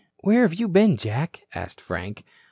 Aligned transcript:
"Where 0.21 0.41
have 0.41 0.55
you 0.55 0.67
been, 0.67 0.97
Jack?" 0.97 1.43
asked 1.53 1.79
Frank. 1.79 2.23